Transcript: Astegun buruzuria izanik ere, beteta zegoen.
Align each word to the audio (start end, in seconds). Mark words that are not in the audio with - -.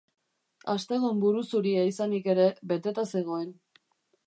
Astegun 0.71 1.19
buruzuria 1.25 1.85
izanik 1.91 2.31
ere, 2.35 2.49
beteta 2.73 3.07
zegoen. 3.17 3.55